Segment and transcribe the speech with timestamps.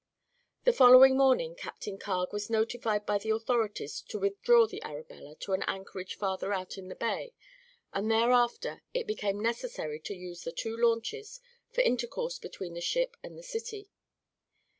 [0.63, 5.53] The following morning Captain Carg was notified by the authorities to withdraw the Arabella to
[5.53, 7.35] an anchorage farther out in the bay,
[7.93, 13.15] and thereafter it became necessary to use the two launches for intercourse between the ship
[13.21, 13.91] and the city.